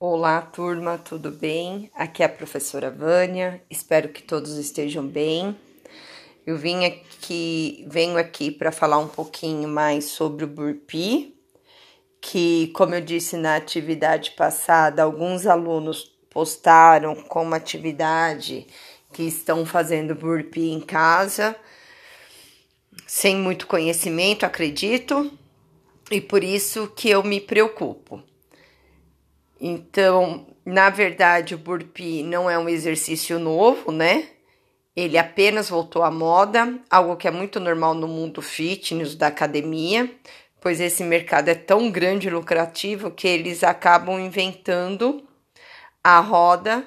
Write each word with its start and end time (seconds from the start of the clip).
Olá, 0.00 0.40
turma, 0.40 0.96
tudo 0.96 1.28
bem? 1.28 1.90
Aqui 1.92 2.22
é 2.22 2.26
a 2.26 2.28
professora 2.28 2.88
Vânia. 2.88 3.60
Espero 3.68 4.10
que 4.10 4.22
todos 4.22 4.56
estejam 4.56 5.04
bem. 5.04 5.58
Eu 6.46 6.56
vim 6.56 6.84
aqui, 6.84 7.84
venho 7.90 8.16
aqui 8.16 8.52
para 8.52 8.70
falar 8.70 8.98
um 8.98 9.08
pouquinho 9.08 9.68
mais 9.68 10.04
sobre 10.04 10.44
o 10.44 10.46
burpee, 10.46 11.36
que, 12.20 12.68
como 12.76 12.94
eu 12.94 13.00
disse 13.00 13.36
na 13.36 13.56
atividade 13.56 14.30
passada, 14.36 15.02
alguns 15.02 15.48
alunos 15.48 16.04
postaram 16.30 17.16
como 17.16 17.56
atividade 17.56 18.68
que 19.12 19.24
estão 19.24 19.66
fazendo 19.66 20.14
burpee 20.14 20.70
em 20.70 20.80
casa, 20.80 21.56
sem 23.04 23.34
muito 23.34 23.66
conhecimento, 23.66 24.46
acredito, 24.46 25.28
e 26.08 26.20
por 26.20 26.44
isso 26.44 26.86
que 26.94 27.10
eu 27.10 27.24
me 27.24 27.40
preocupo. 27.40 28.22
Então, 29.60 30.46
na 30.64 30.90
verdade, 30.90 31.54
o 31.54 31.58
burpee 31.58 32.22
não 32.22 32.48
é 32.48 32.58
um 32.58 32.68
exercício 32.68 33.38
novo, 33.38 33.90
né? 33.90 34.28
Ele 34.94 35.16
apenas 35.16 35.68
voltou 35.68 36.02
à 36.02 36.10
moda, 36.10 36.78
algo 36.90 37.16
que 37.16 37.28
é 37.28 37.30
muito 37.30 37.60
normal 37.60 37.94
no 37.94 38.08
mundo 38.08 38.42
fitness 38.42 39.14
da 39.14 39.28
academia, 39.28 40.10
pois 40.60 40.80
esse 40.80 41.04
mercado 41.04 41.48
é 41.48 41.54
tão 41.54 41.90
grande 41.90 42.26
e 42.26 42.30
lucrativo 42.30 43.10
que 43.10 43.28
eles 43.28 43.62
acabam 43.62 44.18
inventando 44.18 45.22
a 46.02 46.20
roda 46.20 46.86